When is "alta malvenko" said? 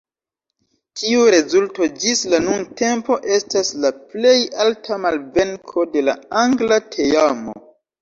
4.67-5.89